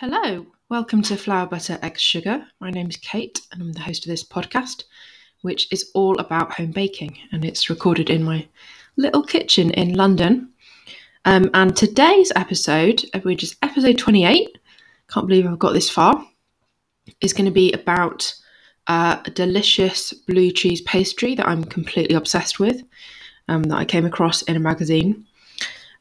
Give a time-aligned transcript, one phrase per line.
[0.00, 2.46] Hello, welcome to Flour Butter Eggs Sugar.
[2.60, 4.84] My name is Kate and I'm the host of this podcast,
[5.42, 8.46] which is all about home baking and it's recorded in my
[8.96, 10.50] little kitchen in London.
[11.24, 14.56] Um, and today's episode, which is episode 28,
[15.08, 16.24] can't believe I've got this far,
[17.20, 18.32] is going to be about
[18.86, 22.84] uh, a delicious blue cheese pastry that I'm completely obsessed with
[23.48, 25.26] um, that I came across in a magazine.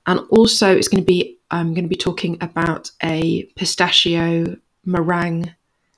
[0.06, 5.54] And also, it's going to be I'm going to be talking about a pistachio meringue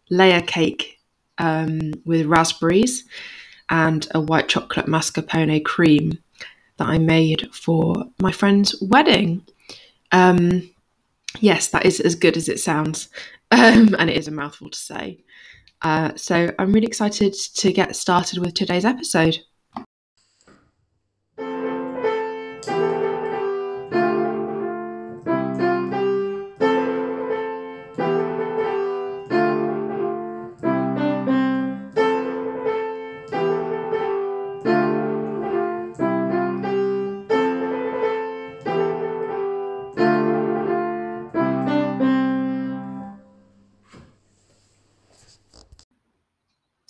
[0.09, 0.99] layer cake
[1.37, 3.05] um, with raspberries
[3.69, 6.19] and a white chocolate mascarpone cream
[6.77, 9.45] that I made for my friend's wedding.
[10.11, 10.69] Um,
[11.39, 13.09] yes, that is as good as it sounds,
[13.51, 15.23] um, and it is a mouthful to say.
[15.81, 19.39] Uh, so I'm really excited to get started with today's episode.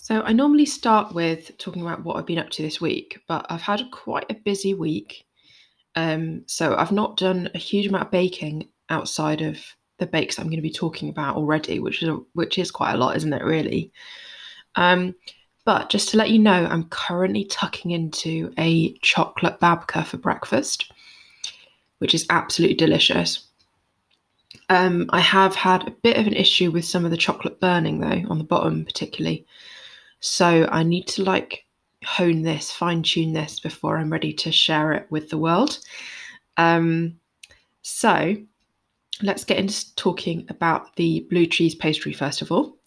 [0.10, 3.46] So I normally start with talking about what I've been up to this week, but
[3.48, 5.24] I've had quite a busy week.
[5.96, 9.60] Um, so I've not done a huge amount of baking outside of
[10.00, 12.98] the bakes I'm going to be talking about already, which is which is quite a
[12.98, 13.44] lot, isn't it?
[13.44, 13.92] Really.
[14.74, 15.14] Um,
[15.64, 20.92] but just to let you know, I'm currently tucking into a chocolate babka for breakfast,
[22.00, 23.46] which is absolutely delicious.
[24.70, 28.00] Um, I have had a bit of an issue with some of the chocolate burning
[28.00, 29.46] though on the bottom, particularly.
[30.20, 31.66] So I need to like
[32.06, 35.80] hone this, fine tune this before I'm ready to share it with the world.
[36.58, 37.20] Um,
[37.82, 38.36] so
[39.22, 42.78] let's get into talking about the blue cheese pastry first of all.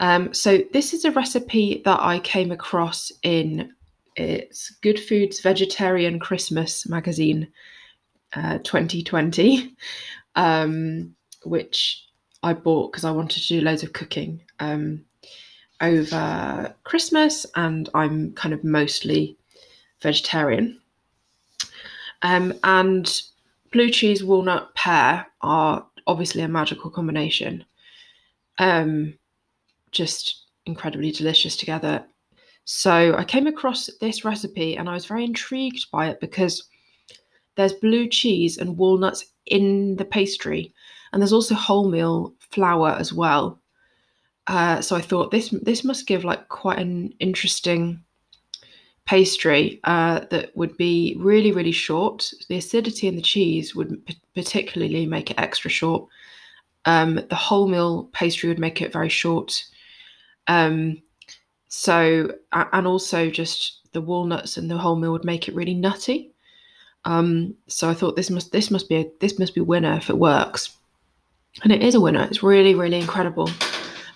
[0.00, 3.72] Um, so this is a recipe that I came across in
[4.16, 7.48] it's Good Foods Vegetarian Christmas magazine
[8.34, 9.74] uh, 2020,
[10.34, 12.04] um, which
[12.42, 14.42] I bought because I wanted to do loads of cooking.
[14.58, 15.04] Um,
[15.80, 19.36] over Christmas, and I'm kind of mostly
[20.00, 20.80] vegetarian.
[22.22, 23.22] Um, and
[23.72, 27.64] blue cheese, walnut, pear are obviously a magical combination.
[28.58, 29.14] Um,
[29.92, 32.04] just incredibly delicious together.
[32.64, 36.68] So I came across this recipe and I was very intrigued by it because
[37.56, 40.72] there's blue cheese and walnuts in the pastry,
[41.12, 43.58] and there's also wholemeal flour as well.
[44.48, 48.02] Uh, so I thought this this must give like quite an interesting
[49.04, 52.32] pastry uh, that would be really really short.
[52.48, 56.08] The acidity in the cheese would p- particularly make it extra short.
[56.86, 59.64] Um, the wholemeal pastry would make it very short.
[60.46, 61.02] Um,
[61.68, 66.30] so and also just the walnuts and the wholemeal would make it really nutty.
[67.04, 70.08] Um, so I thought this must this must be a this must be winner if
[70.08, 70.74] it works,
[71.62, 72.24] and it is a winner.
[72.24, 73.50] It's really really incredible.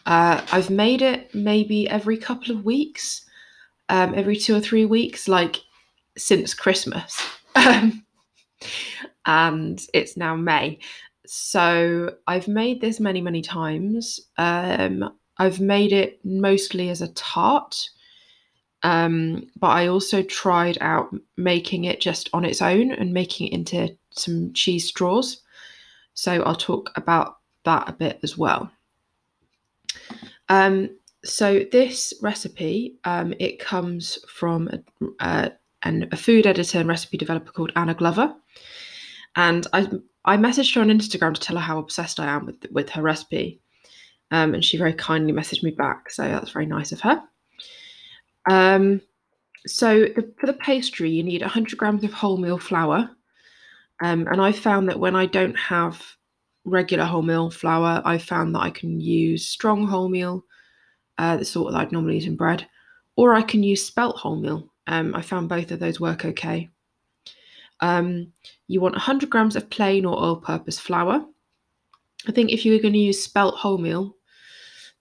[0.06, 3.24] Uh, I've made it maybe every couple of weeks,
[3.88, 5.60] um, every two or three weeks, like
[6.16, 7.20] since Christmas.
[7.54, 8.04] Um,
[9.26, 10.78] and it's now May.
[11.26, 14.20] So I've made this many, many times.
[14.38, 17.90] Um, I've made it mostly as a tart.
[18.82, 23.52] Um, but I also tried out making it just on its own and making it
[23.52, 25.40] into some cheese straws.
[26.14, 28.70] So I'll talk about that a bit as well.
[30.48, 30.90] Um,
[31.24, 35.48] so this recipe, um, it comes from a, uh,
[35.84, 38.34] a food editor and recipe developer called Anna Glover,
[39.36, 39.88] and I
[40.24, 43.02] I messaged her on Instagram to tell her how obsessed I am with with her
[43.02, 43.60] recipe,
[44.30, 46.10] um, and she very kindly messaged me back.
[46.10, 47.22] So that's very nice of her.
[48.50, 49.00] Um,
[49.66, 53.10] so the, for the pastry, you need 100 grams of wholemeal flour,
[54.02, 56.02] um, and I found that when I don't have
[56.64, 60.42] regular wholemeal flour, I found that I can use strong wholemeal,
[61.18, 62.66] uh, the sort that I'd normally use in bread,
[63.16, 64.68] or I can use spelt wholemeal.
[64.86, 66.68] Um, I found both of those work okay.
[67.80, 68.32] Um,
[68.68, 71.24] you want 100 grams of plain or all-purpose flour.
[72.28, 74.14] I think if you're going to use spelt wholemeal,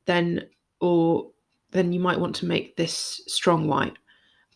[0.05, 0.47] then
[0.79, 1.29] or
[1.69, 3.93] then you might want to make this strong white,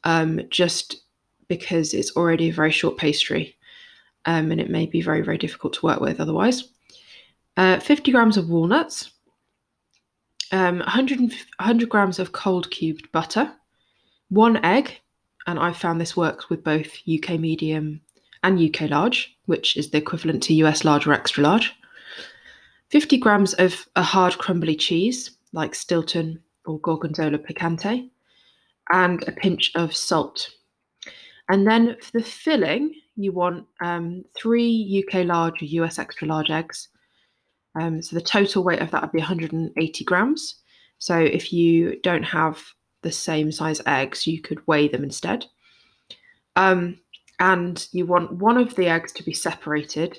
[0.03, 1.03] um, just
[1.47, 3.55] because it's already a very short pastry,
[4.25, 6.74] um, and it may be very very difficult to work with otherwise
[7.57, 9.11] uh, 50 grams of walnuts,
[10.51, 13.51] um, 100, 100 grams of cold cubed butter,
[14.29, 14.99] one egg,
[15.47, 18.01] and I found this works with both UK medium
[18.43, 21.73] and UK large, which is the equivalent to US large or extra large,
[22.89, 28.09] 50 grams of a hard crumbly cheese, like Stilton or Gorgonzola Picante,
[28.91, 30.49] and a pinch of salt.
[31.49, 36.49] And then for the filling, you want um, three UK large or US extra large
[36.49, 36.89] eggs.
[37.75, 40.55] Um, so the total weight of that would be 180 grams.
[40.97, 42.63] So if you don't have
[43.01, 45.45] the same size eggs, you could weigh them instead.
[46.55, 46.99] Um,
[47.39, 50.17] and you want one of the eggs to be separated,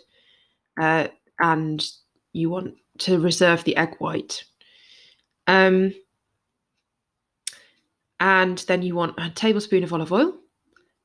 [0.79, 1.09] uh,
[1.41, 1.85] and
[2.33, 4.45] you want to reserve the egg white.
[5.47, 5.95] Um,
[8.21, 10.35] and then you want a tablespoon of olive oil,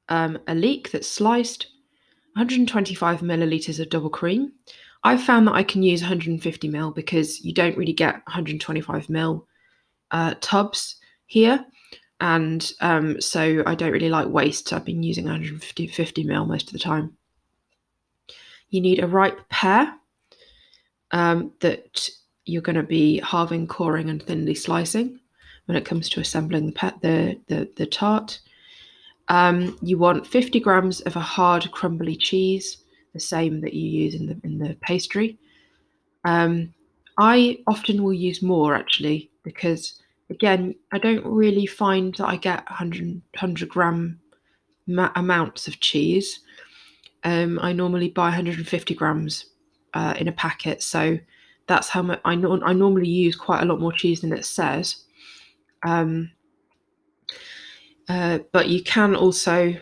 [0.09, 1.67] um, a leek that's sliced,
[2.35, 4.53] 125 milliliters of double cream.
[5.03, 9.45] I've found that I can use 150 ml because you don't really get 125 ml
[10.11, 11.65] uh, tubs here.
[12.19, 14.71] And um, so I don't really like waste.
[14.71, 17.17] I've been using 150 50 ml most of the time.
[18.69, 19.93] You need a ripe pear
[21.11, 22.09] um, that
[22.45, 25.19] you're going to be halving, coring, and thinly slicing
[25.65, 28.39] when it comes to assembling the the, the, the tart.
[29.27, 32.80] Um, you want 50 grams of a hard crumbly cheese,
[33.13, 35.37] the same that you use in the in the pastry.
[36.23, 36.73] Um,
[37.17, 42.65] I often will use more actually because again I don't really find that I get
[42.69, 44.19] 100, 100 gram
[44.87, 46.39] ma- amounts of cheese.
[47.23, 49.45] Um, I normally buy 150 grams
[49.93, 51.19] uh, in a packet, so
[51.67, 54.45] that's how much I, no- I normally use quite a lot more cheese than it
[54.45, 55.03] says.
[55.83, 56.31] Um,
[58.09, 59.75] uh, but you can also,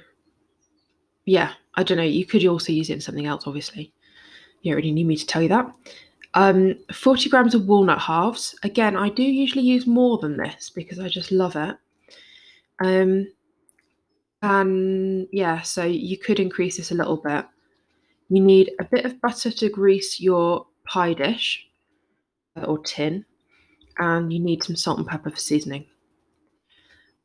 [1.26, 2.04] yeah, I don't know.
[2.04, 3.48] You could also use it in something else.
[3.48, 3.94] Obviously,
[4.62, 5.74] you don't really need me to tell you that.
[6.34, 8.54] Um, 40 grams of walnut halves.
[8.64, 11.78] Again, I do usually use more than this because I just love it.
[12.84, 13.32] Um,
[14.42, 17.46] and yeah, so you could increase this a little bit.
[18.28, 21.66] You need a bit of butter to grease your pie dish
[22.58, 23.24] uh, or tin,
[24.00, 25.86] and you need some salt and pepper for seasoning.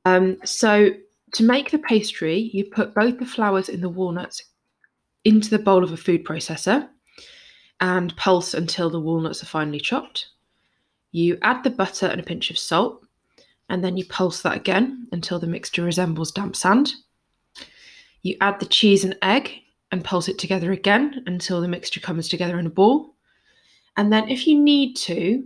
[0.04, 0.90] Um, so
[1.34, 4.44] to make the pastry, you put both the flours in the walnuts
[5.24, 6.88] into the bowl of a food processor
[7.80, 10.28] and pulse until the walnuts are finely chopped.
[11.12, 13.04] You add the butter and a pinch of salt,
[13.68, 16.94] and then you pulse that again until the mixture resembles damp sand.
[18.22, 19.52] You add the cheese and egg
[19.90, 23.14] and pulse it together again until the mixture comes together in a ball.
[23.96, 25.44] And then, if you need to,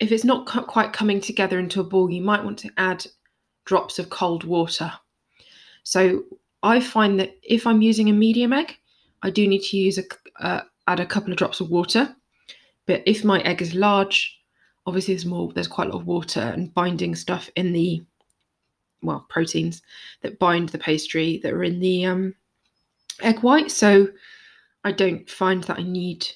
[0.00, 3.06] if it's not quite coming together into a ball, you might want to add
[3.64, 4.92] drops of cold water.
[5.84, 6.24] So
[6.62, 8.76] I find that if I'm using a medium egg,
[9.22, 10.04] I do need to use a,
[10.40, 12.14] uh, add a couple of drops of water.
[12.86, 14.38] But if my egg is large,
[14.86, 18.02] obviously there's more, there's quite a lot of water and binding stuff in the,
[19.02, 19.82] well, proteins
[20.22, 22.34] that bind the pastry that are in the um,
[23.22, 23.70] egg white.
[23.70, 24.08] So
[24.84, 26.26] I don't find that I need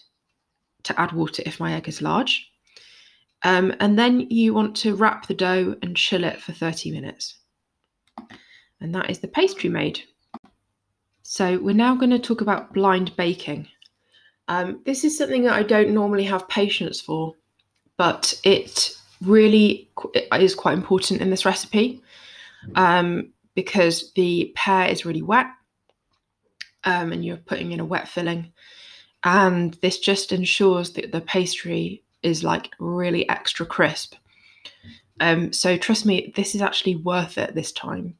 [0.84, 2.50] to add water if my egg is large.
[3.42, 7.38] Um, and then you want to wrap the dough and chill it for 30 minutes.
[8.80, 10.00] And that is the pastry made.
[11.22, 13.68] So we're now going to talk about blind baking.
[14.48, 17.34] Um, this is something that I don't normally have patience for,
[17.96, 19.90] but it really
[20.34, 22.02] is quite important in this recipe
[22.76, 25.46] um, because the pear is really wet
[26.84, 28.52] um, and you're putting in a wet filling.
[29.24, 34.14] And this just ensures that the pastry is like really extra crisp.
[35.20, 38.14] Um, so trust me, this is actually worth it this time.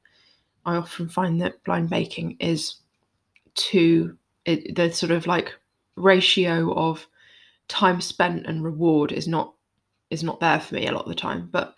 [0.68, 2.76] I often find that blind baking is
[3.54, 5.54] to it, the sort of like
[5.96, 7.06] ratio of
[7.68, 9.54] time spent and reward is not
[10.10, 11.48] is not there for me a lot of the time.
[11.50, 11.74] But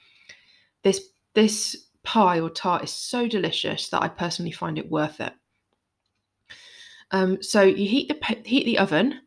[0.82, 5.34] this this pie or tart is so delicious that I personally find it worth it.
[7.12, 9.20] Um, so you heat the heat the oven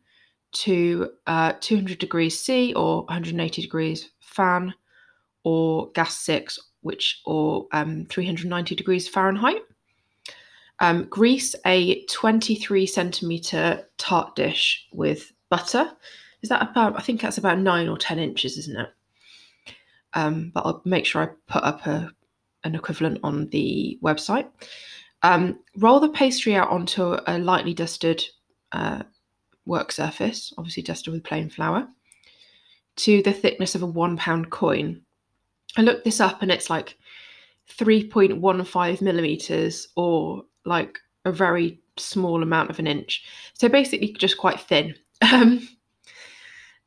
[0.52, 4.74] to uh, 200 degrees C or 180 degrees fan
[5.42, 9.62] or gas 6 which or um, 390 degrees Fahrenheit.
[10.80, 15.90] Um, grease a 23 centimeter tart dish with butter.
[16.42, 16.96] Is that about?
[16.96, 18.88] I think that's about nine or 10 inches, isn't it?
[20.12, 22.10] Um, but I'll make sure I put up a,
[22.64, 24.48] an equivalent on the website.
[25.22, 28.22] Um, roll the pastry out onto a lightly dusted
[28.72, 29.04] uh,
[29.64, 31.88] work surface, obviously dusted with plain flour,
[32.96, 35.00] to the thickness of a one pound coin.
[35.76, 36.96] I looked this up and it's like
[37.78, 43.24] 3.15 millimeters or like a very small amount of an inch.
[43.54, 44.94] So basically, just quite thin.
[45.32, 45.68] Um,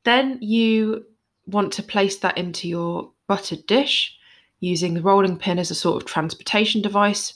[0.03, 1.05] then you
[1.47, 4.15] want to place that into your buttered dish
[4.59, 7.33] using the rolling pin as a sort of transportation device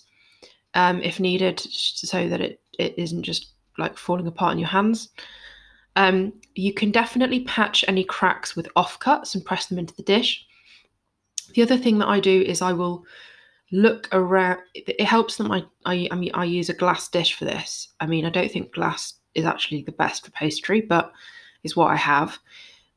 [0.73, 5.09] um, if needed, so that it, it isn't just like falling apart in your hands.
[5.95, 10.45] Um, you can definitely patch any cracks with offcuts and press them into the dish.
[11.53, 13.05] The other thing that I do is I will
[13.71, 14.59] look around.
[14.73, 17.89] It helps that I, I, I mean, I use a glass dish for this.
[17.99, 21.11] I mean, I don't think glass is actually the best for pastry, but
[21.63, 22.37] is what I have.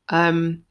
[0.09, 0.63] Um,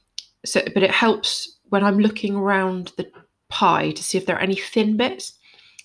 [0.44, 3.10] so, but it helps when I'm looking around the
[3.48, 5.34] pie to see if there are any thin bits,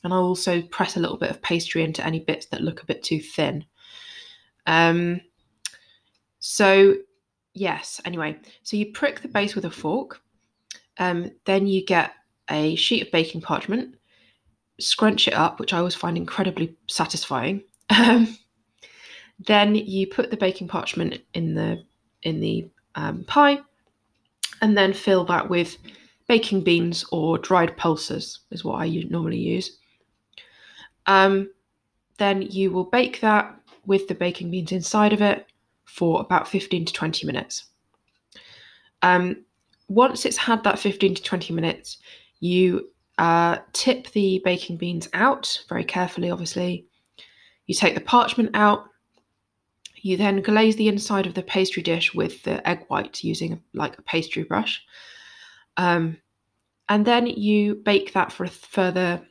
[0.03, 2.85] and I'll also press a little bit of pastry into any bits that look a
[2.85, 3.65] bit too thin.
[4.65, 5.21] Um,
[6.39, 6.95] so
[7.53, 10.21] yes, anyway, so you prick the base with a fork.
[10.99, 12.13] Um, then you get
[12.49, 13.95] a sheet of baking parchment,
[14.79, 17.63] scrunch it up, which I always find incredibly satisfying.
[17.91, 18.37] Um,
[19.47, 21.83] then you put the baking parchment in the
[22.21, 23.59] in the um, pie,
[24.61, 25.77] and then fill that with
[26.27, 29.79] baking beans or dried pulses is what I normally use.
[31.07, 31.49] Um,
[32.19, 35.47] then you will bake that with the baking beans inside of it
[35.85, 37.65] for about 15 to 20 minutes.
[39.01, 39.45] Um,
[39.89, 41.97] once it's had that 15 to 20 minutes,
[42.39, 46.85] you uh, tip the baking beans out very carefully, obviously.
[47.65, 48.85] You take the parchment out.
[49.95, 53.97] You then glaze the inside of the pastry dish with the egg white using like
[53.97, 54.81] a pastry brush.
[55.75, 56.17] Um,
[56.87, 59.21] and then you bake that for a further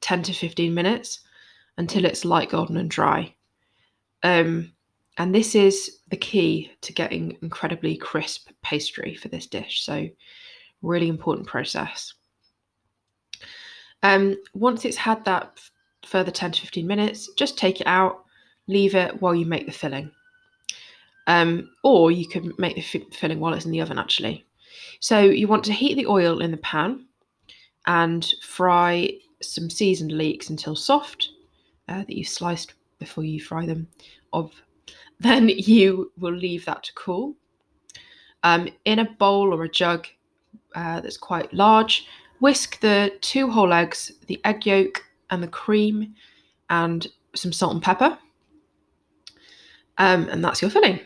[0.00, 1.20] 10 to 15 minutes
[1.78, 3.34] until it's light golden and dry.
[4.22, 4.72] Um,
[5.18, 9.82] and this is the key to getting incredibly crisp pastry for this dish.
[9.82, 10.08] So,
[10.80, 12.14] really important process.
[14.04, 15.58] Um, once it's had that
[16.06, 18.24] further 10 to 15 minutes, just take it out,
[18.68, 20.12] leave it while you make the filling.
[21.26, 24.46] Um, or you can make the f- filling while it's in the oven, actually.
[25.00, 27.06] So, you want to heat the oil in the pan
[27.88, 31.30] and fry some seasoned leeks until soft
[31.88, 33.88] uh, that you've sliced before you fry them
[34.32, 34.52] of
[35.20, 37.34] then you will leave that to cool.
[38.44, 40.06] Um, in a bowl or a jug
[40.74, 42.06] uh, that's quite large,
[42.40, 46.14] whisk the two whole eggs, the egg yolk, and the cream,
[46.70, 48.16] and some salt and pepper.
[49.98, 51.00] Um, and that's your filling.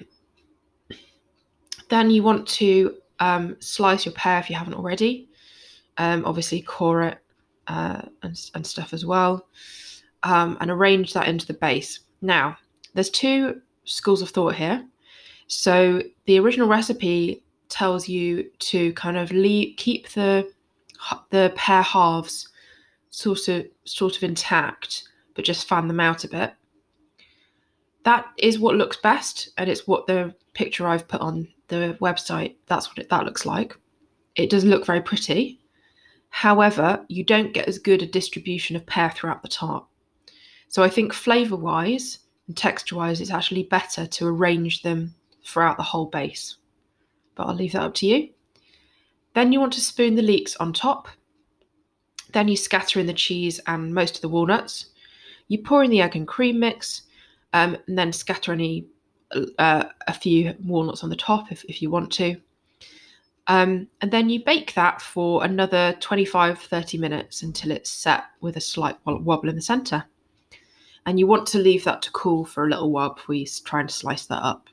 [1.88, 5.28] Then you want to um, slice your pear if you haven't already.
[5.97, 7.19] Um, obviously, core it
[7.66, 9.47] uh, and, and, stuff as well,
[10.23, 12.00] um, and arrange that into the base.
[12.23, 12.57] Now,
[12.95, 14.86] there's two schools of thought here.
[15.46, 20.50] So the original recipe tells you to kind of leave, keep the
[21.30, 22.48] the pear halves
[23.10, 26.54] sort of sort of intact, but just fan them out a bit.
[28.04, 32.56] That is what looks best, and it's what the picture I've put on the website.
[32.66, 33.76] That's what it, that looks like.
[34.36, 35.60] It does look very pretty.
[36.30, 39.84] However, you don't get as good a distribution of pear throughout the tart.
[40.68, 45.76] So I think flavour wise, and texture wise, it's actually better to arrange them throughout
[45.76, 46.56] the whole base.
[47.34, 48.30] But I'll leave that up to you.
[49.34, 51.08] Then you want to spoon the leeks on top.
[52.32, 54.87] Then you scatter in the cheese and most of the walnuts.
[55.49, 57.02] You pour in the egg and cream mix,
[57.52, 58.87] um, and then scatter any
[59.58, 62.37] uh, a few walnuts on the top if, if you want to.
[63.49, 68.56] Um, and then you bake that for another 25 30 minutes until it's set with
[68.56, 70.04] a slight wobble in the centre
[71.06, 73.80] and you want to leave that to cool for a little while before you try
[73.80, 74.68] and slice that up.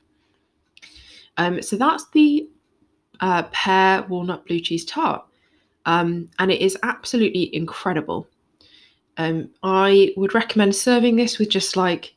[1.36, 2.48] Um, so that's the
[3.20, 5.24] uh, pear walnut blue cheese tart,
[5.86, 8.26] um, and it is absolutely incredible.
[9.16, 12.14] Um, I would recommend serving this with just like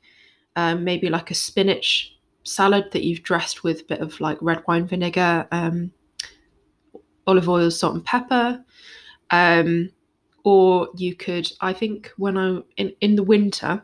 [0.56, 4.64] um, maybe like a spinach salad that you've dressed with a bit of like red
[4.68, 5.92] wine vinegar, um,
[7.26, 8.64] olive oil, salt, and pepper.
[9.32, 9.90] Um,
[10.44, 13.82] or you could, I think, when I'm in, in the winter,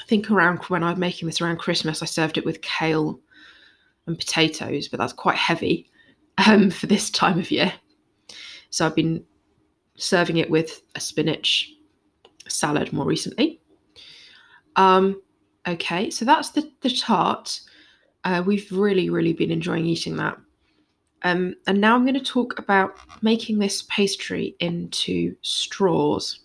[0.00, 3.20] I think around when I'm making this around Christmas, I served it with kale
[4.06, 5.90] and potatoes, but that's quite heavy
[6.46, 7.72] um, for this time of year.
[8.70, 9.24] So I've been
[9.96, 11.72] serving it with a spinach
[12.48, 13.60] salad more recently.
[14.76, 15.22] Um,
[15.66, 17.60] okay, so that's the, the tart.
[18.24, 20.36] Uh, we've really, really been enjoying eating that.
[21.22, 26.40] Um, and now I'm going to talk about making this pastry into straws.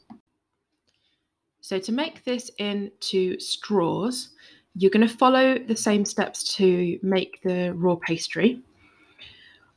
[1.69, 4.29] So to make this into straws,
[4.73, 8.63] you're going to follow the same steps to make the raw pastry.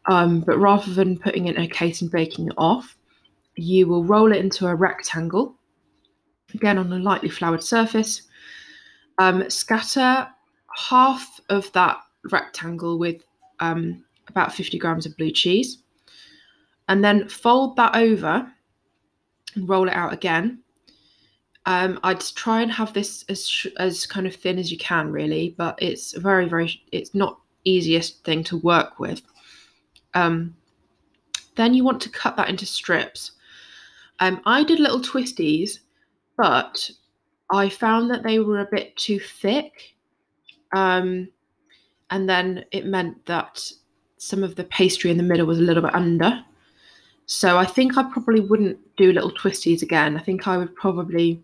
[0.06, 2.96] Um, but rather than putting it in a case and baking it off,
[3.56, 5.54] you will roll it into a rectangle,
[6.54, 8.22] again on a lightly floured surface.
[9.18, 10.26] Um, scatter
[10.74, 11.98] half of that
[12.30, 13.22] rectangle with
[13.60, 15.82] um, about 50 grams of blue cheese,
[16.88, 18.50] and then fold that over
[19.56, 20.61] and roll it out again
[21.66, 25.54] um, I'd try and have this as as kind of thin as you can, really,
[25.56, 29.22] but it's very very it's not easiest thing to work with.
[30.14, 30.56] Um,
[31.54, 33.32] then you want to cut that into strips.
[34.20, 35.78] Um, I did little twisties,
[36.36, 36.90] but
[37.50, 39.94] I found that they were a bit too thick.
[40.74, 41.28] Um,
[42.10, 43.70] and then it meant that
[44.18, 46.44] some of the pastry in the middle was a little bit under.
[47.26, 50.16] So I think I probably wouldn't do little twisties again.
[50.16, 51.42] I think I would probably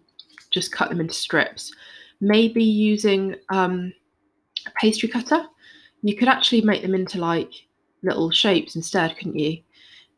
[0.51, 1.73] just cut them into strips.
[2.21, 3.93] Maybe using um,
[4.67, 5.45] a pastry cutter.
[6.03, 7.53] You could actually make them into like
[8.03, 9.59] little shapes instead, couldn't you?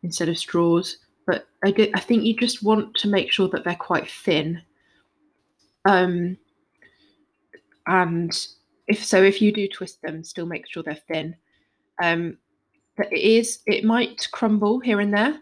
[0.03, 0.99] Instead of straws.
[1.27, 4.63] But I, I think you just want to make sure that they're quite thin.
[5.85, 6.37] Um,
[7.87, 8.47] and
[8.89, 11.37] if so, if you do twist them, still make sure they're thin.
[12.03, 12.39] Um,
[12.99, 15.41] it is it might crumble here and there,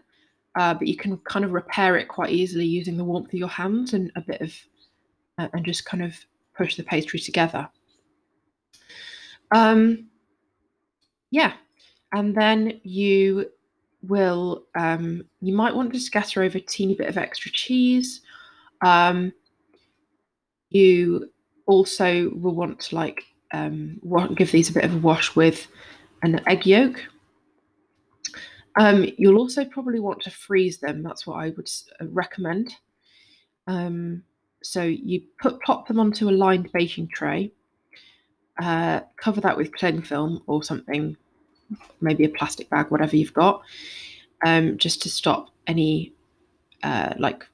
[0.55, 3.49] uh, but you can kind of repair it quite easily using the warmth of your
[3.49, 4.53] hands and a bit of
[5.53, 6.15] and just kind of
[6.55, 7.69] push the pastry together.
[9.51, 10.07] Um,
[11.31, 11.53] yeah,
[12.11, 13.49] and then you
[14.01, 18.21] will um, you might want to scatter over a teeny bit of extra cheese.
[18.81, 19.33] Um,
[20.69, 21.29] you
[21.65, 23.99] also will want to like um,
[24.35, 25.67] give these a bit of a wash with
[26.23, 27.03] an egg yolk.
[28.79, 31.03] Um, you'll also probably want to freeze them.
[31.03, 31.69] That's what I would
[31.99, 32.73] uh, recommend.
[33.67, 34.23] Um,
[34.61, 37.51] so you put plop them onto a lined baking tray.
[38.61, 41.15] Uh, cover that with cling film or something,
[42.01, 43.61] maybe a plastic bag, whatever you've got,
[44.45, 46.13] um, just to stop any
[46.83, 47.47] uh, like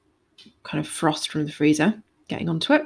[0.63, 2.85] kind of frost from the freezer getting onto it.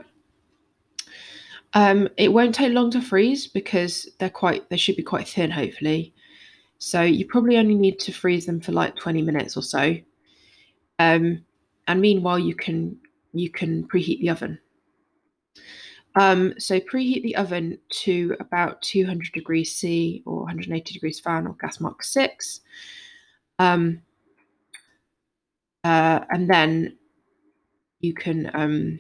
[1.74, 5.52] Um, it won't take long to freeze because they're quite they should be quite thin,
[5.52, 6.14] hopefully.
[6.80, 9.98] So you probably only need to freeze them for like 20 minutes or so.
[10.98, 11.46] Um,
[11.88, 12.98] and meanwhile, you can
[13.34, 14.60] you can preheat the oven.
[16.16, 21.58] Um, so preheat the oven to about 200 degrees C or 180 degrees Fahrenheit or
[21.60, 22.62] gas mark six.
[23.60, 24.02] Um,
[25.84, 26.98] uh, and then
[28.00, 29.00] you can um,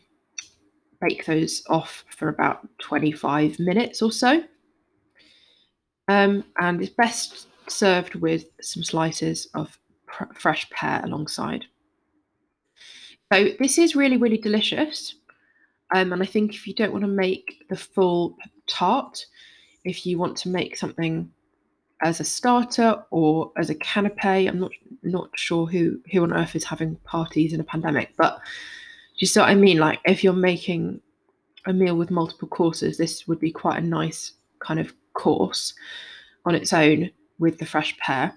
[1.01, 4.43] bake those off for about 25 minutes or so.
[6.07, 9.77] Um, and it's best served with some slices of
[10.07, 11.65] pr- fresh pear alongside.
[13.31, 15.15] So this is really, really delicious.
[15.93, 18.37] Um, and I think if you don't want to make the full
[18.67, 19.25] tart,
[19.83, 21.31] if you want to make something
[22.01, 24.71] as a starter or as a canapé, I'm not
[25.03, 28.39] not sure who who on earth is having parties in a pandemic, but
[29.17, 29.77] you see what I mean?
[29.77, 31.01] Like if you're making
[31.65, 35.73] a meal with multiple courses, this would be quite a nice kind of course
[36.45, 38.33] on its own with the fresh pear.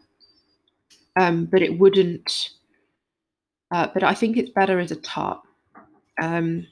[1.16, 2.50] Um, but it wouldn't.
[3.72, 5.40] Uh, but I think it's better as a tart.
[6.20, 6.66] Um,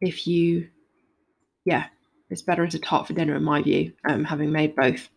[0.00, 0.68] if you,
[1.64, 1.86] yeah,
[2.30, 3.92] it's better as a tart for dinner in my view.
[4.08, 5.08] Um, having made both.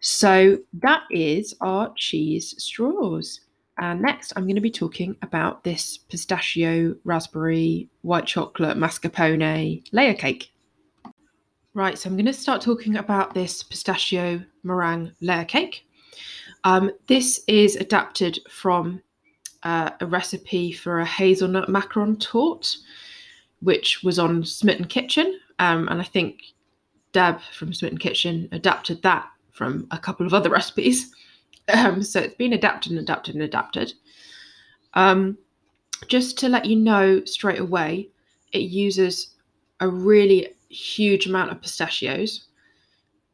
[0.00, 3.40] So that is our cheese straws.
[3.78, 10.14] And next, I'm going to be talking about this pistachio, raspberry, white chocolate, mascarpone layer
[10.14, 10.52] cake.
[11.74, 15.84] Right, so I'm going to start talking about this pistachio meringue layer cake.
[16.64, 19.00] Um, this is adapted from
[19.62, 22.76] uh, a recipe for a hazelnut macaron torte,
[23.60, 25.38] which was on Smitten Kitchen.
[25.58, 26.42] Um, and I think
[27.12, 31.12] Deb from Smitten Kitchen adapted that from a couple of other recipes.
[31.72, 33.92] Um, so it's been adapted and adapted and adapted.
[34.94, 35.36] Um,
[36.06, 38.08] just to let you know straight away,
[38.52, 39.34] it uses
[39.80, 42.46] a really huge amount of pistachios.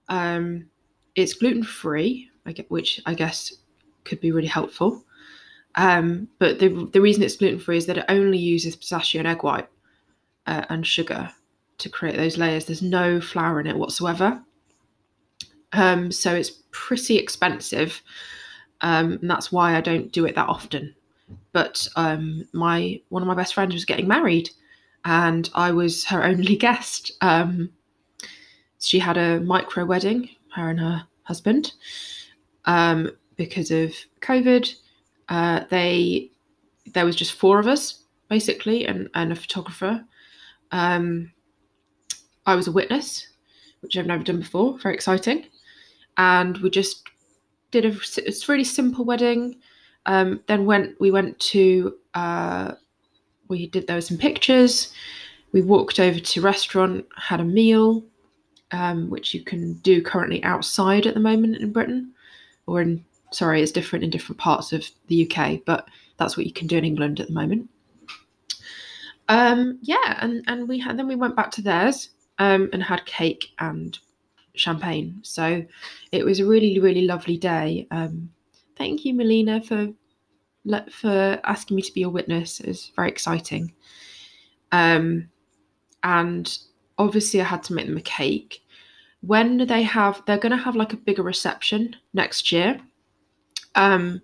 [0.08, 0.66] Um,
[1.14, 2.30] it's gluten free,
[2.68, 3.52] which I guess
[4.04, 5.04] could be really helpful.
[5.76, 9.28] Um, but the the reason it's gluten free is that it only uses pistachio and
[9.28, 9.68] egg white
[10.46, 11.30] uh, and sugar
[11.78, 12.64] to create those layers.
[12.64, 14.42] There's no flour in it whatsoever.
[15.72, 18.02] Um, so it's pretty expensive.
[18.80, 20.94] Um, and that's why I don't do it that often.
[21.52, 24.50] But um, my one of my best friends was getting married,
[25.04, 27.12] and I was her only guest.
[27.20, 27.70] Um,
[28.80, 31.72] she had a micro wedding, her and her husband,
[32.66, 34.74] um, because of COVID.
[35.28, 36.30] Uh, they
[36.92, 40.04] there was just four of us basically, and and a photographer.
[40.72, 41.32] Um,
[42.46, 43.28] I was a witness,
[43.80, 44.78] which I've never done before.
[44.78, 45.46] Very exciting
[46.16, 47.08] and we just
[47.70, 49.56] did a it's really simple wedding.
[50.06, 52.72] Um, then went we went to uh,
[53.48, 54.92] we did there were some pictures.
[55.52, 58.04] We walked over to restaurant, had a meal,
[58.72, 62.12] um, which you can do currently outside at the moment in Britain,
[62.66, 63.04] or in
[63.34, 66.78] sorry, it's different in different parts of the UK, but that's what you can do
[66.78, 67.68] in England at the moment.
[69.28, 73.06] Um, yeah, and and we had then we went back to theirs um, and had
[73.06, 73.98] cake and
[74.54, 75.18] champagne.
[75.22, 75.64] So
[76.12, 77.86] it was a really, really lovely day.
[77.90, 78.30] Um,
[78.76, 79.88] thank you, Melina, for
[80.90, 82.60] for asking me to be a witness.
[82.60, 83.74] It was very exciting.
[84.72, 85.28] Um,
[86.02, 86.58] and
[86.98, 88.60] obviously, I had to make them a cake.
[89.20, 92.78] When they have, they're going to have like a bigger reception next year.
[93.74, 94.20] Um,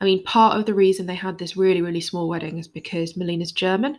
[0.00, 3.16] I mean, part of the reason they had this really, really small wedding is because
[3.16, 3.98] Melina's German.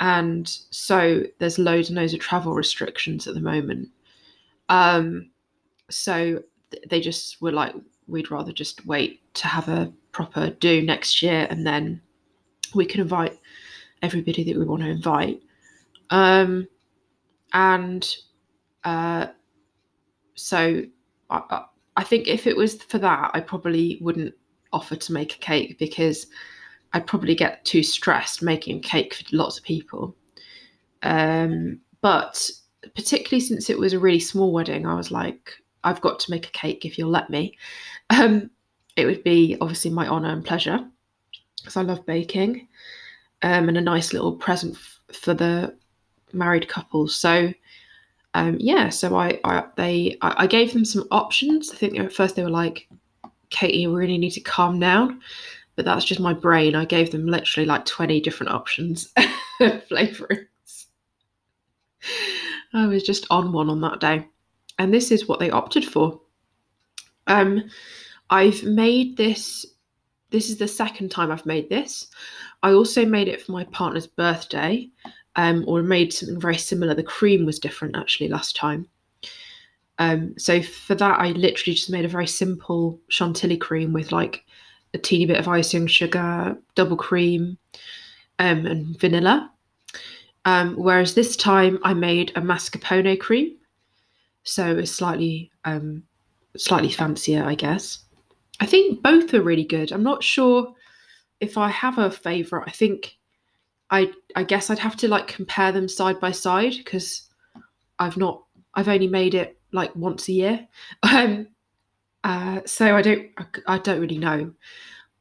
[0.00, 3.88] And so there's loads and loads of travel restrictions at the moment.
[4.68, 5.30] Um,
[5.90, 7.74] so th- they just were like,
[8.08, 12.00] we'd rather just wait to have a proper do next year and then
[12.74, 13.38] we can invite
[14.02, 15.40] everybody that we want to invite.
[16.10, 16.66] Um,
[17.52, 18.16] and
[18.82, 19.28] uh,
[20.34, 20.82] so
[21.30, 21.64] I,
[21.96, 24.34] I think if it was for that, I probably wouldn't
[24.72, 26.26] offer to make a cake because
[26.92, 30.16] I'd probably get too stressed making cake for lots of people.
[31.02, 32.50] Um, but
[32.94, 35.52] particularly since it was a really small wedding, I was like,
[35.84, 37.56] I've got to make a cake if you'll let me.
[38.10, 38.50] Um,
[38.94, 40.86] it would be obviously my honour and pleasure
[41.56, 42.68] because I love baking
[43.40, 45.74] um, and a nice little present f- for the
[46.34, 47.08] married couple.
[47.08, 47.54] So
[48.34, 51.70] um, yeah, so I, I they I, I, gave them some options.
[51.70, 52.88] I think at first they were like,
[53.50, 55.20] Katie, you really need to calm down.
[55.76, 56.74] But that's just my brain.
[56.74, 59.30] I gave them literally like 20 different options of
[59.88, 60.86] flavourings.
[62.74, 64.26] I was just on one on that day.
[64.78, 66.20] And this is what they opted for.
[67.26, 67.64] Um,
[68.30, 69.64] I've made this,
[70.30, 72.08] this is the second time I've made this.
[72.62, 74.88] I also made it for my partner's birthday,
[75.36, 76.94] um, or made something very similar.
[76.94, 78.86] The cream was different actually last time.
[79.98, 84.44] Um, so for that, I literally just made a very simple chantilly cream with like
[84.94, 87.58] a teeny bit of icing, sugar, double cream,
[88.38, 89.50] um, and vanilla.
[90.44, 93.56] Um, whereas this time I made a mascarpone cream,
[94.42, 96.02] so it's slightly um,
[96.56, 98.04] slightly fancier, I guess.
[98.60, 99.92] I think both are really good.
[99.92, 100.74] I'm not sure
[101.40, 102.64] if I have a favorite.
[102.66, 103.16] I think
[103.92, 107.28] I I guess I'd have to like compare them side by side because
[107.98, 108.42] I've not
[108.74, 110.68] I've only made it like once a year.
[111.04, 111.48] Um,
[112.24, 114.52] uh, so I don't I, I don't really know.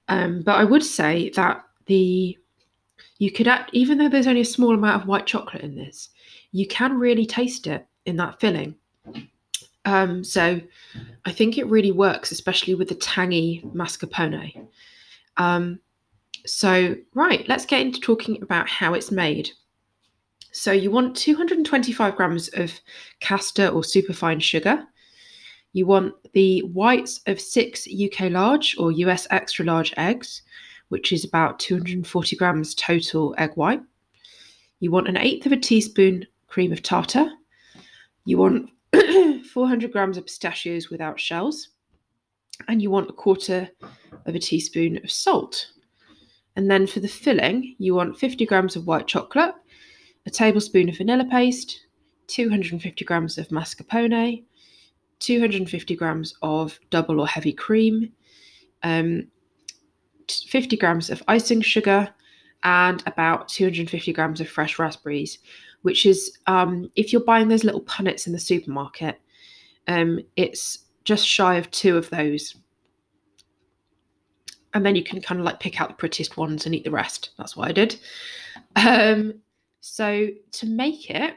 [0.07, 2.37] Um, but I would say that the
[3.17, 6.09] you could act, even though there's only a small amount of white chocolate in this,
[6.51, 8.75] you can really taste it in that filling.
[9.85, 10.61] Um, so
[11.25, 14.67] I think it really works, especially with the tangy mascarpone.
[15.37, 15.79] Um,
[16.45, 19.49] so right, let's get into talking about how it's made.
[20.51, 22.73] So you want 225 grams of
[23.19, 24.85] caster or superfine sugar.
[25.73, 30.41] You want the whites of six UK large or US extra large eggs,
[30.89, 33.81] which is about 240 grams total egg white.
[34.79, 37.29] You want an eighth of a teaspoon cream of tartar.
[38.25, 38.69] You want
[39.53, 41.69] 400 grams of pistachios without shells.
[42.67, 43.69] And you want a quarter
[44.25, 45.67] of a teaspoon of salt.
[46.55, 49.55] And then for the filling, you want 50 grams of white chocolate,
[50.25, 51.85] a tablespoon of vanilla paste,
[52.27, 54.43] 250 grams of mascarpone,
[55.19, 58.11] 250 grams of double or heavy cream,
[58.83, 59.27] um,
[60.29, 62.09] 50 grams of icing sugar,
[62.63, 65.39] and about 250 grams of fresh raspberries,
[65.81, 69.19] which is, um, if you're buying those little punnets in the supermarket,
[69.87, 72.55] um, it's just shy of two of those.
[74.73, 76.91] And then you can kind of like pick out the prettiest ones and eat the
[76.91, 77.31] rest.
[77.37, 77.99] That's what I did.
[78.75, 79.33] Um,
[79.81, 81.35] so to make it,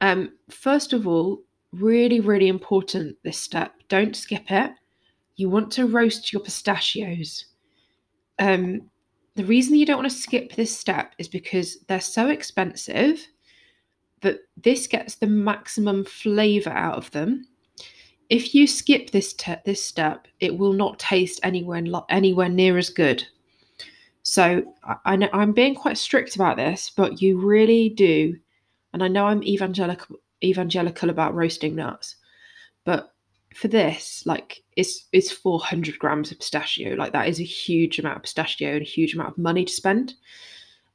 [0.00, 3.72] um, first of all, really, really important this step.
[3.88, 4.70] Don't skip it.
[5.36, 7.46] You want to roast your pistachios.
[8.38, 8.90] Um,
[9.34, 13.26] the reason you don't want to skip this step is because they're so expensive
[14.22, 17.46] that this gets the maximum flavor out of them.
[18.28, 22.90] If you skip this te- this step, it will not taste anywhere anywhere near as
[22.90, 23.24] good.
[24.22, 28.36] So I, I know I'm being quite strict about this, but you really do,
[28.92, 32.16] and I know I'm evangelical evangelical about roasting nuts,
[32.84, 33.14] but
[33.54, 36.94] for this, like it's it's 400 grams of pistachio.
[36.94, 39.72] Like that is a huge amount of pistachio and a huge amount of money to
[39.72, 40.14] spend.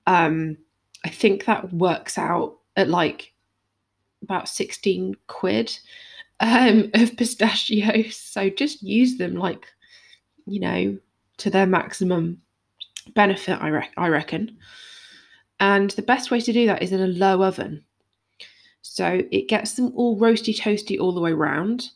[0.05, 0.57] Um,
[1.03, 3.33] I think that works out at like
[4.21, 5.77] about 16 quid
[6.41, 8.17] um, of pistachios.
[8.17, 9.65] So just use them like,
[10.45, 10.97] you know,
[11.37, 12.41] to their maximum
[13.15, 14.57] benefit, I, re- I reckon.
[15.59, 17.85] And the best way to do that is in a low oven.
[18.81, 21.89] So it gets them all roasty toasty all the way round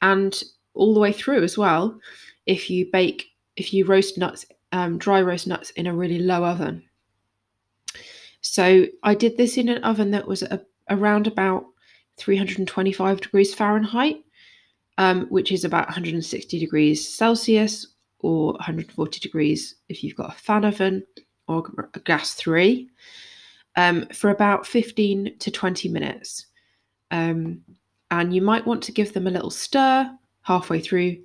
[0.00, 0.42] and
[0.74, 2.00] all the way through as well
[2.46, 6.44] if you bake, if you roast nuts, um, dry roast nuts in a really low
[6.44, 6.82] oven.
[8.40, 11.66] So I did this in an oven that was a, around about
[12.20, 14.22] 325 degrees Fahrenheit,
[14.98, 17.86] um, which is about 160 degrees Celsius
[18.20, 21.02] or 140 degrees if you've got a fan oven
[21.48, 22.88] or a gas 3
[23.76, 26.46] um, for about 15 to 20 minutes.
[27.10, 27.62] Um,
[28.10, 30.10] and you might want to give them a little stir
[30.42, 31.16] halfway through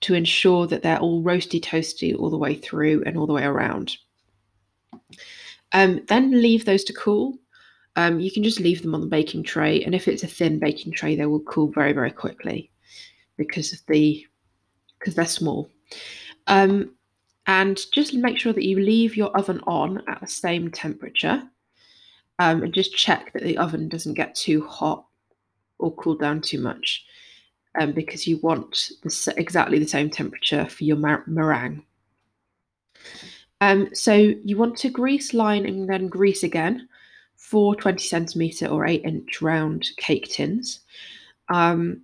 [0.00, 3.44] to ensure that they're all roasty toasty all the way through and all the way
[3.44, 3.96] around.
[5.72, 7.38] Um, then leave those to cool.
[7.96, 10.58] Um, you can just leave them on the baking tray, and if it's a thin
[10.58, 12.70] baking tray, they will cool very, very quickly
[13.36, 14.24] because of the
[14.98, 15.68] because they're small.
[16.46, 16.94] Um,
[17.46, 21.42] and just make sure that you leave your oven on at the same temperature,
[22.38, 25.04] um, and just check that the oven doesn't get too hot
[25.78, 27.04] or cool down too much,
[27.80, 31.82] um, because you want the, exactly the same temperature for your meringue.
[33.60, 36.88] Um, so you want to grease, line, and then grease again
[37.50, 40.80] four 20 centimeter or 8 inch round cake tins.
[41.48, 42.02] Um,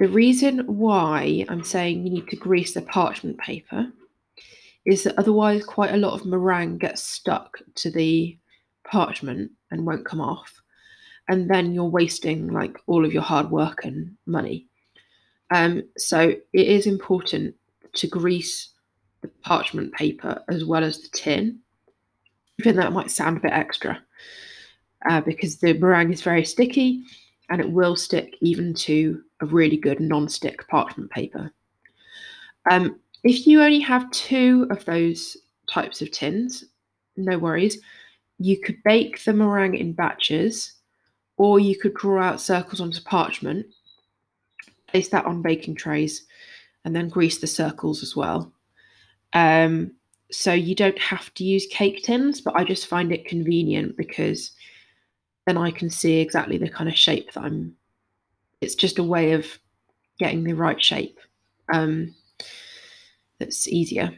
[0.00, 3.86] the reason why I'm saying you need to grease the parchment paper
[4.84, 8.36] is that otherwise quite a lot of meringue gets stuck to the
[8.82, 10.60] parchment and won't come off.
[11.28, 14.66] And then you're wasting like all of your hard work and money.
[15.50, 17.54] Um, so it is important
[17.94, 18.70] to grease
[19.22, 21.60] the parchment paper as well as the tin.
[22.58, 24.03] Even though it might sound a bit extra,
[25.08, 27.02] uh, because the meringue is very sticky
[27.50, 31.52] and it will stick even to a really good non-stick parchment paper.
[32.70, 35.36] Um, if you only have two of those
[35.70, 36.64] types of tins,
[37.16, 37.78] no worries.
[38.38, 40.72] You could bake the meringue in batches,
[41.36, 43.66] or you could draw out circles onto parchment,
[44.86, 46.26] place that on baking trays,
[46.84, 48.52] and then grease the circles as well.
[49.32, 49.92] Um,
[50.30, 54.52] so you don't have to use cake tins, but I just find it convenient because
[55.46, 57.76] then I can see exactly the kind of shape that I'm.
[58.60, 59.46] It's just a way of
[60.18, 61.18] getting the right shape.
[61.72, 62.14] Um,
[63.38, 64.10] that's easier.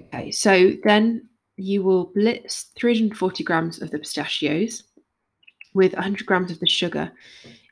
[0.00, 4.84] Okay, so then you will blitz 340 grams of the pistachios
[5.74, 7.12] with 100 grams of the sugar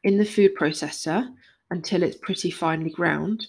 [0.04, 1.28] in the food processor
[1.70, 3.46] until it's pretty finely ground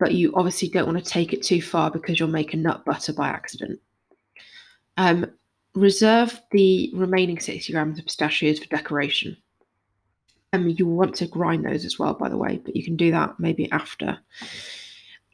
[0.00, 2.84] but you obviously don't want to take it too far because you'll make a nut
[2.86, 3.78] butter by accident.
[4.96, 5.30] Um,
[5.74, 9.36] reserve the remaining 60 grams of pistachios for decoration.
[10.52, 12.96] Um, you will want to grind those as well, by the way, but you can
[12.96, 14.18] do that maybe after.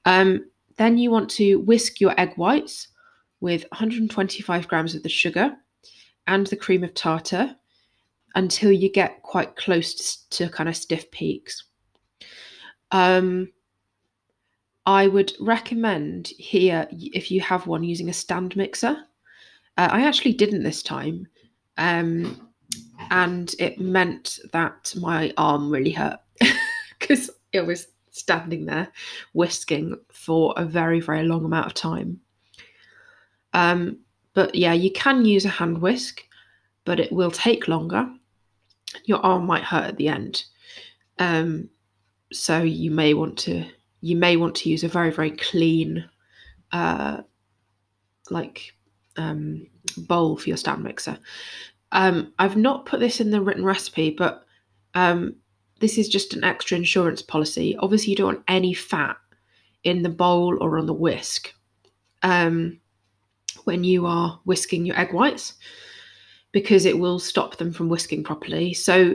[0.05, 0.47] Um,
[0.77, 2.89] then you want to whisk your egg whites
[3.41, 5.57] with 125 grams of the sugar
[6.27, 7.57] and the cream of tartar
[8.35, 11.65] until you get quite close to, to kind of stiff peaks.
[12.91, 13.53] Um,
[14.85, 18.97] I would recommend here, if you have one, using a stand mixer.
[19.77, 21.27] Uh, I actually didn't this time,
[21.77, 22.51] um,
[23.11, 26.19] and it meant that my arm really hurt
[26.99, 28.89] because it was standing there
[29.35, 32.21] whisking for a very, very long amount of time.
[33.53, 33.99] Um,
[34.35, 36.23] but yeah, you can use a hand whisk,
[36.85, 38.09] but it will take longer.
[39.05, 40.45] Your arm might hurt at the end.
[41.19, 41.71] Um,
[42.33, 43.65] so you may want to
[44.01, 46.09] you may want to use a very very clean
[46.73, 47.23] uh,
[48.31, 48.76] like
[49.17, 51.19] um, bowl for your stand mixer.
[51.93, 54.45] Um, I've not put this in the written recipe, but
[54.95, 55.37] um,
[55.81, 57.77] this is just an extra insurance policy.
[57.79, 59.17] Obviously, you don't want any fat
[59.85, 61.55] in the bowl or on the whisk
[62.23, 62.81] um,
[63.65, 65.55] when you are whisking your egg whites
[66.53, 68.73] because it will stop them from whisking properly.
[68.73, 69.15] So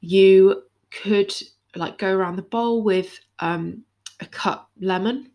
[0.00, 1.32] you could
[1.76, 3.84] like go around the bowl with um,
[4.20, 5.30] a cut lemon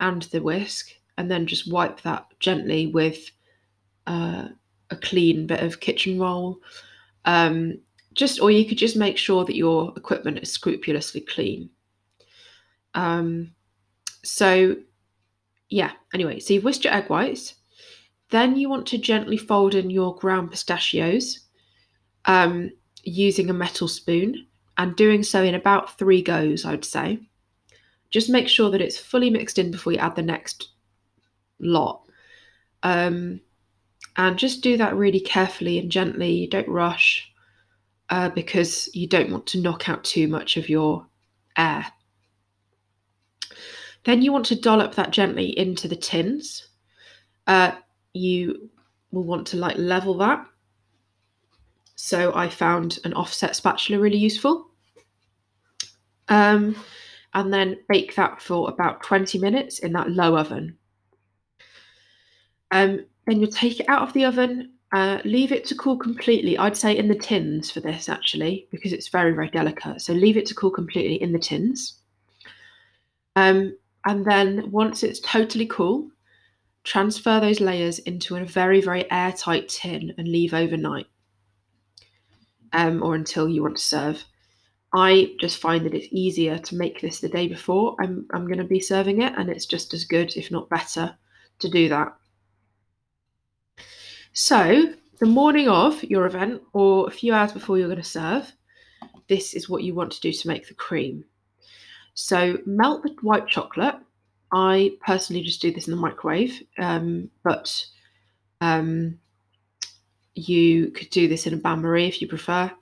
[0.00, 3.30] and the whisk, and then just wipe that gently with
[4.06, 4.48] uh,
[4.90, 6.58] a clean bit of kitchen roll.
[7.24, 7.78] Um,
[8.14, 11.70] just, or you could just make sure that your equipment is scrupulously clean.
[12.94, 13.54] Um,
[14.22, 14.76] so,
[15.68, 15.92] yeah.
[16.12, 17.54] Anyway, so you've whisked your egg whites.
[18.30, 21.40] Then you want to gently fold in your ground pistachios
[22.24, 22.70] um,
[23.02, 24.46] using a metal spoon
[24.76, 27.20] and doing so in about three goes, I would say.
[28.10, 30.73] Just make sure that it's fully mixed in before you add the next
[31.60, 32.02] lot.
[32.82, 33.40] Um,
[34.16, 36.32] and just do that really carefully and gently.
[36.32, 37.32] You Don't rush
[38.10, 41.06] uh, because you don't want to knock out too much of your
[41.56, 41.86] air.
[44.04, 46.68] Then you want to dollop that gently into the tins.
[47.46, 47.72] Uh,
[48.12, 48.70] you
[49.10, 50.46] will want to like level that.
[51.96, 54.70] So I found an offset spatula really useful.
[56.28, 56.76] Um,
[57.32, 60.76] and then bake that for about 20 minutes in that low oven.
[62.74, 66.56] Um, then you'll take it out of the oven Uh, leave it to cool completely.
[66.56, 70.00] I'd say in the tins for this actually, because it's very, very delicate.
[70.00, 71.98] So leave it to cool completely in the tins.
[73.34, 76.10] Um, and then once it's totally cool,
[76.84, 81.08] transfer those layers into a very, very airtight tin and leave overnight
[82.72, 84.24] um, or until you want to serve.
[84.92, 88.62] I just find that it's easier to make this the day before I'm, I'm going
[88.62, 91.18] to be serving it, and it's just as good, if not better,
[91.58, 92.14] to do that.
[94.36, 98.52] So, the morning of your event or a few hours before you're going to serve,
[99.28, 101.24] this is what you want to do to make the cream.
[102.14, 103.94] So, melt the white chocolate.
[104.50, 107.86] I personally just do this in the microwave, um, but
[108.60, 109.20] um,
[110.34, 112.72] you could do this in a bain marie if you prefer.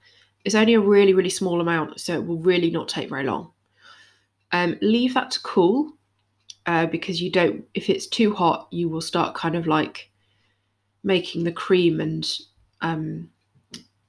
[0.47, 3.53] It's only a really, really small amount, so it will really not take very long.
[4.53, 5.93] Um, leave that to cool
[6.65, 10.09] uh, because you don't, if it's too hot, you will start kind of like
[11.03, 12.39] making the cream and
[12.81, 13.31] um,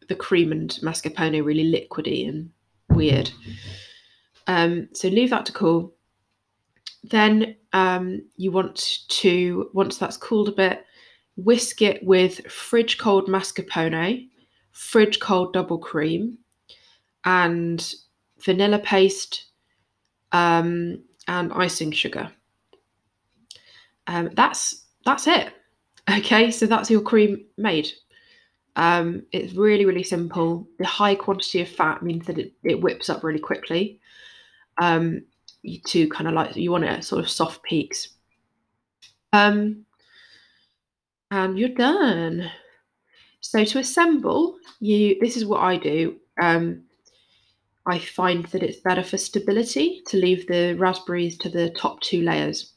[0.08, 2.50] the cream and mascarpone really liquidy and
[2.90, 3.32] weird.
[4.48, 5.94] Um, so leave that to cool.
[7.04, 10.86] Then um, you want to, once that's cooled a bit,
[11.36, 14.30] whisk it with fridge cold mascarpone,
[14.72, 16.38] fridge cold double cream,
[17.26, 17.94] and
[18.40, 19.46] vanilla paste
[20.32, 22.32] um, and icing sugar.
[24.08, 25.54] Um, that's that's it.
[26.10, 27.92] Okay, so that's your cream made.
[28.76, 30.68] Um, it's really really simple.
[30.80, 34.00] The high quantity of fat means that it, it whips up really quickly.
[34.82, 35.24] Um,
[35.86, 38.10] to kind of like you want it sort of soft peaks.
[39.32, 39.86] Um,
[41.32, 42.52] and you're done.
[43.42, 46.18] So to assemble, you this is what I do.
[46.42, 46.84] Um,
[47.86, 52.22] I find that it's better for stability to leave the raspberries to the top two
[52.22, 52.73] layers.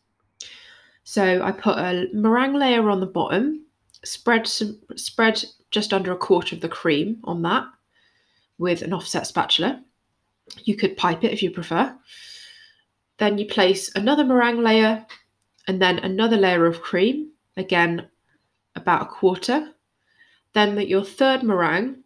[1.09, 3.65] So I put a meringue layer on the bottom,
[4.05, 7.65] spread some, spread just under a quarter of the cream on that
[8.59, 9.85] with an offset spatula.
[10.65, 11.97] You could pipe it if you prefer.
[13.19, 15.07] Then you place another meringue layer
[15.69, 18.09] and then another layer of cream, again
[18.75, 19.75] about a quarter,
[20.55, 22.03] then your third meringue,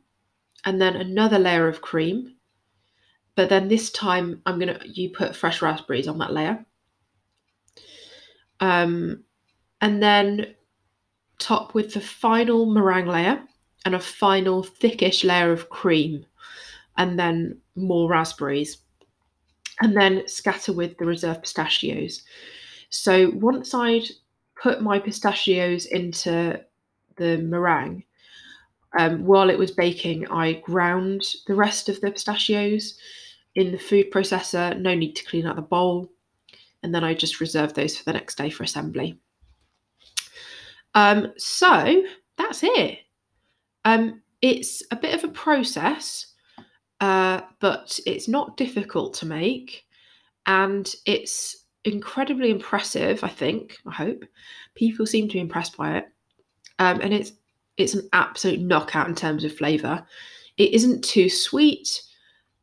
[0.66, 2.34] and then another layer of cream.
[3.34, 6.66] But then this time I'm gonna you put fresh raspberries on that layer.
[8.60, 9.24] Um,
[9.80, 10.54] and then
[11.38, 13.42] top with the final meringue layer
[13.84, 16.26] and a final thickish layer of cream,
[16.98, 18.78] and then more raspberries.
[19.80, 22.22] And then scatter with the reserved pistachios.
[22.90, 24.04] So once I'd
[24.60, 26.60] put my pistachios into
[27.16, 28.04] the meringue.
[28.98, 32.98] Um, while it was baking, I ground the rest of the pistachios
[33.54, 34.78] in the food processor.
[34.80, 36.10] No need to clean out the bowl.
[36.82, 39.18] And then I just reserve those for the next day for assembly.
[40.94, 42.02] Um, so
[42.36, 43.00] that's it.
[43.84, 46.34] Um, it's a bit of a process,
[47.00, 49.84] uh, but it's not difficult to make.
[50.46, 54.24] And it's incredibly impressive, I think, I hope.
[54.74, 56.08] People seem to be impressed by it
[56.80, 57.32] um, and it's
[57.76, 60.04] it's an absolute knockout in terms of flavour.
[60.56, 62.02] It isn't too sweet.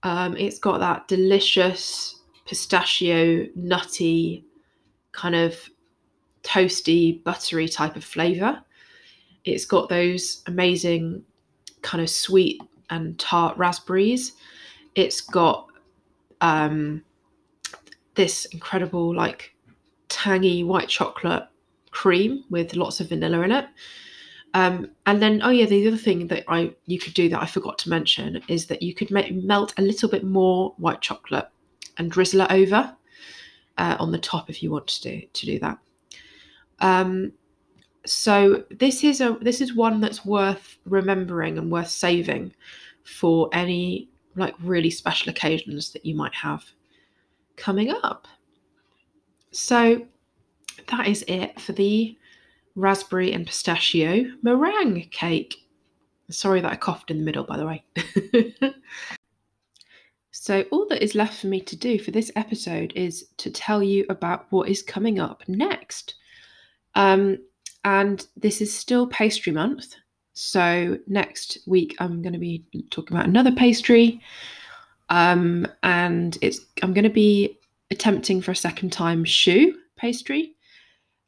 [0.03, 2.16] Um, it's got that delicious
[2.47, 4.45] pistachio, nutty,
[5.11, 5.69] kind of
[6.43, 8.61] toasty, buttery type of flavour.
[9.43, 11.23] It's got those amazing
[11.81, 14.33] kind of sweet and tart raspberries.
[14.95, 15.67] It's got
[16.41, 17.03] um,
[18.15, 19.53] this incredible, like
[20.09, 21.43] tangy white chocolate
[21.91, 23.65] cream with lots of vanilla in it.
[24.53, 27.45] Um, and then, oh yeah, the other thing that I you could do that I
[27.45, 31.47] forgot to mention is that you could make, melt a little bit more white chocolate
[31.97, 32.95] and drizzle it over
[33.77, 35.77] uh, on the top if you want to do to do that.
[36.79, 37.33] Um,
[38.05, 42.53] so this is a this is one that's worth remembering and worth saving
[43.03, 46.63] for any like really special occasions that you might have
[47.55, 48.27] coming up.
[49.51, 50.05] So
[50.87, 52.17] that is it for the
[52.75, 55.67] raspberry and pistachio meringue cake.
[56.29, 57.83] Sorry that I coughed in the middle, by the way.
[60.47, 63.83] so, all that is left for me to do for this episode is to tell
[63.83, 66.15] you about what is coming up next.
[66.95, 67.39] Um,
[67.83, 69.95] and this is still pastry month.
[70.33, 74.21] So, next week I'm going to be talking about another pastry.
[75.09, 77.59] Um, and it's I'm going to be
[77.91, 80.53] attempting for a second time choux pastry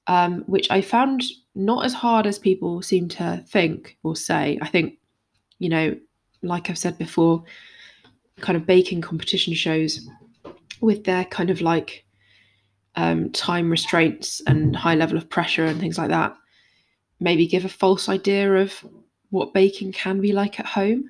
[0.10, 4.58] um, which I found not as hard as people seem to think or say.
[4.60, 4.98] I think,
[5.60, 5.96] you know,
[6.42, 7.44] like I've said before,
[8.42, 10.08] kind of baking competition shows
[10.82, 12.06] with their kind of like
[12.96, 16.36] um, time restraints and high level of pressure and things like that
[17.20, 18.74] maybe give a false idea of
[19.30, 21.10] what baking can be like at home.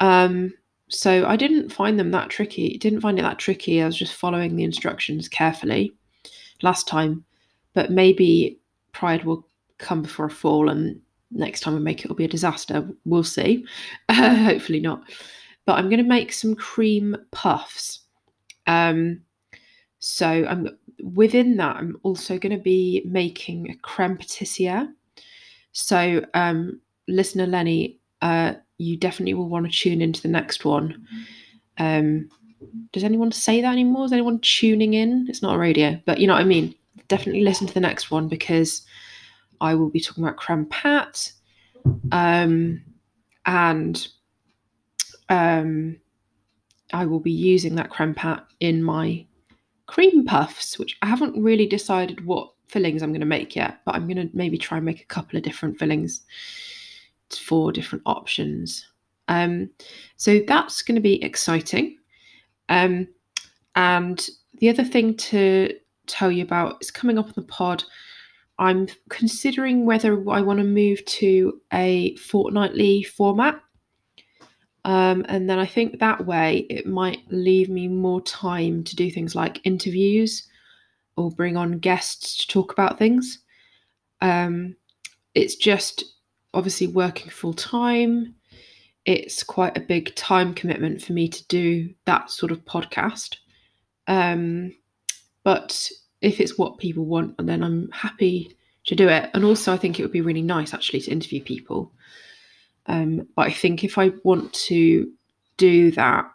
[0.00, 0.52] Um,
[0.88, 2.78] so I didn't find them that tricky.
[2.78, 3.82] Didn't find it that tricky.
[3.82, 5.92] I was just following the instructions carefully
[6.62, 7.24] last time,
[7.72, 8.58] but maybe
[8.92, 9.46] pride will
[9.78, 11.00] come before a fall, and
[11.30, 12.88] next time I make it will be a disaster.
[13.04, 13.64] We'll see.
[14.10, 15.02] Hopefully not.
[15.66, 18.00] But I'm going to make some cream puffs.
[18.66, 19.22] Um,
[19.98, 20.68] so I'm
[21.02, 21.76] within that.
[21.76, 24.92] I'm also going to be making a creme patissiere.
[25.72, 31.06] So, um, listener Lenny, uh, you definitely will want to tune into the next one.
[31.78, 32.28] Um,
[32.92, 34.04] does anyone say that anymore?
[34.04, 35.26] Is anyone tuning in?
[35.28, 36.74] It's not a radio, but you know what I mean.
[37.08, 38.82] Definitely listen to the next one because
[39.60, 41.32] I will be talking about creme pat,
[42.12, 42.82] um,
[43.46, 44.08] and
[45.28, 45.96] um,
[46.92, 49.26] I will be using that creme pat in my
[49.86, 53.94] cream puffs, which I haven't really decided what fillings I'm going to make yet, but
[53.94, 56.22] I'm going to maybe try and make a couple of different fillings
[57.30, 58.86] four different options.
[59.28, 59.70] Um,
[60.16, 61.98] so that's going to be exciting.
[62.68, 63.08] Um,
[63.74, 64.26] and
[64.58, 65.74] the other thing to
[66.06, 67.82] tell you about is coming up on the pod.
[68.58, 73.60] I'm considering whether I want to move to a fortnightly format.
[74.84, 79.10] Um, and then I think that way it might leave me more time to do
[79.10, 80.46] things like interviews
[81.16, 83.38] or bring on guests to talk about things.
[84.20, 84.76] Um,
[85.34, 86.04] it's just
[86.52, 88.34] obviously working full time,
[89.04, 93.36] it's quite a big time commitment for me to do that sort of podcast.
[94.06, 94.74] Um,
[95.42, 98.56] but if it's what people want, then I'm happy
[98.86, 99.30] to do it.
[99.34, 101.92] And also, I think it would be really nice actually to interview people.
[102.86, 105.10] Um, but I think if I want to
[105.56, 106.30] do that,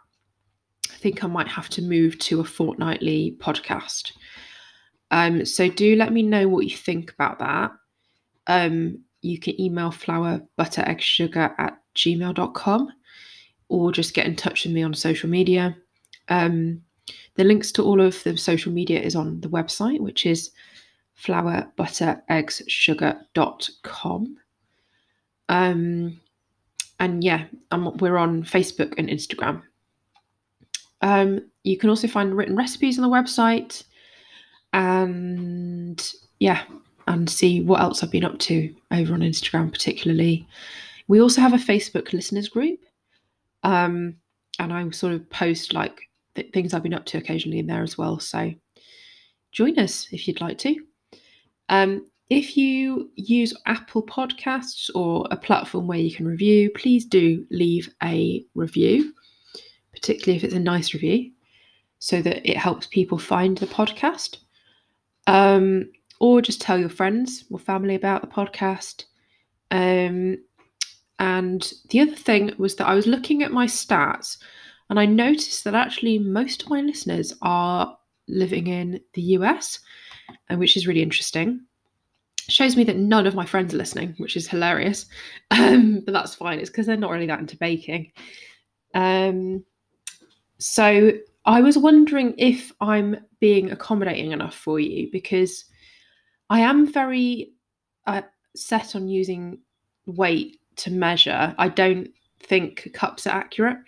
[0.90, 4.12] I think I might have to move to a fortnightly podcast.
[5.10, 7.72] Um, so do let me know what you think about that.
[8.46, 12.88] Um, you can email flour, butter, egg, sugar at gmail.com
[13.68, 15.76] or just get in touch with me on social media.
[16.28, 16.82] Um,
[17.36, 20.50] the links to all of the social media is on the website, which is
[21.14, 24.36] flour, butter, eggs, sugar.com.
[25.48, 26.20] Um,
[27.00, 29.62] and yeah, we're on Facebook and Instagram.
[31.00, 33.82] Um, you can also find written recipes on the website.
[34.72, 36.00] And
[36.38, 36.62] yeah,
[37.08, 40.46] and see what else I've been up to over on Instagram, particularly.
[41.08, 42.78] We also have a Facebook listeners group,
[43.64, 44.16] um,
[44.58, 45.98] and I sort of post like
[46.36, 48.20] th- things I've been up to occasionally in there as well.
[48.20, 48.52] So
[49.50, 50.76] join us if you'd like to.
[51.68, 57.44] Um, if you use Apple Podcasts or a platform where you can review, please do
[57.50, 59.12] leave a review,
[59.92, 61.32] particularly if it's a nice review,
[61.98, 64.38] so that it helps people find the podcast.
[65.26, 69.04] Um, or just tell your friends or family about the podcast.
[69.72, 70.38] Um,
[71.18, 74.38] and the other thing was that I was looking at my stats
[74.88, 77.96] and I noticed that actually most of my listeners are
[78.28, 79.80] living in the US,
[80.50, 81.62] which is really interesting.
[82.52, 85.06] Shows me that none of my friends are listening, which is hilarious.
[85.52, 86.60] Um, but that's fine.
[86.60, 88.12] It's because they're not really that into baking.
[88.94, 89.64] Um,
[90.58, 91.12] so
[91.44, 95.64] I was wondering if I'm being accommodating enough for you because
[96.50, 97.52] I am very
[98.06, 98.22] uh,
[98.54, 99.58] set on using
[100.06, 101.54] weight to measure.
[101.58, 103.78] I don't think cups are accurate.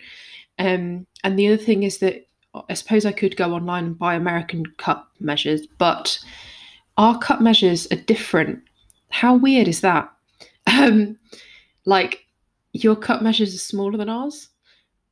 [0.59, 2.27] Um, and the other thing is that
[2.69, 6.19] I suppose I could go online and buy American cup measures, but
[6.97, 8.61] our cup measures are different.
[9.09, 10.09] How weird is that?
[10.65, 11.19] Um,
[11.85, 12.25] like
[12.71, 14.47] your cup measures are smaller than ours.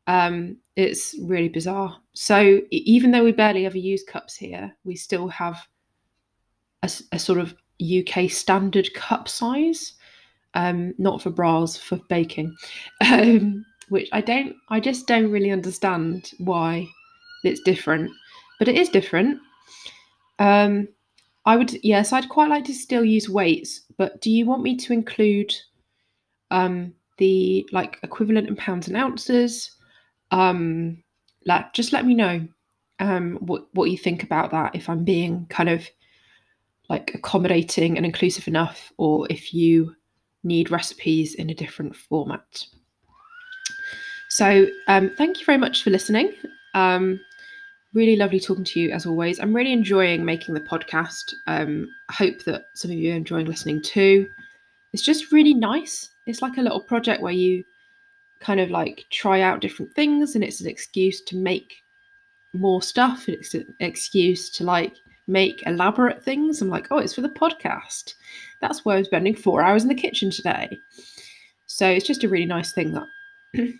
[0.08, 1.98] Um, it's really bizarre.
[2.14, 5.68] So even though we barely ever use cups here, we still have
[6.84, 9.94] a, a sort of UK standard cup size,
[10.54, 12.56] um, not for bras, for baking,
[13.12, 16.88] um, which I don't, I just don't really understand why
[17.44, 18.12] it's different,
[18.60, 19.40] but it is different.
[20.40, 20.88] Um,
[21.46, 24.76] I would, yes, I'd quite like to still use weights, but do you want me
[24.78, 25.54] to include
[26.52, 29.76] um, the like equivalent in pounds and ounces?
[30.30, 31.04] Um,
[31.46, 32.48] like, just let me know
[33.00, 34.76] um, what what you think about that.
[34.76, 35.88] If I'm being kind of
[36.90, 39.96] like accommodating and inclusive enough, or if you
[40.44, 42.66] need recipes in a different format.
[44.30, 46.34] So, um, thank you very much for listening.
[46.74, 47.20] Um,
[47.94, 49.40] really lovely talking to you as always.
[49.40, 51.34] I'm really enjoying making the podcast.
[51.48, 54.30] Um, I hope that some of you are enjoying listening too.
[54.94, 56.10] It's just really nice.
[56.26, 57.64] It's like a little project where you
[58.40, 61.74] kind of like try out different things, and it's an excuse to make
[62.54, 63.28] more stuff.
[63.30, 64.96] It's an excuse to like
[65.28, 66.62] make elaborate things.
[66.62, 68.16] I'm like, oh, it's for the podcast.
[68.60, 70.80] That's why I'm spending four hours in the kitchen today.
[71.68, 73.08] So it's just a really nice thing that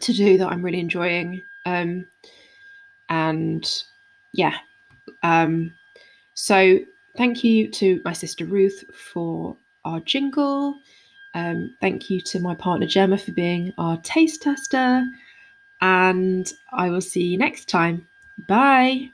[0.00, 1.42] to do that I'm really enjoying.
[1.66, 2.06] Um,
[3.14, 3.84] and
[4.32, 4.56] yeah,
[5.22, 5.72] um,
[6.34, 6.78] so
[7.16, 10.74] thank you to my sister Ruth for our jingle.
[11.34, 15.04] Um, thank you to my partner Gemma for being our taste tester.
[15.80, 18.08] And I will see you next time.
[18.48, 19.10] Bye.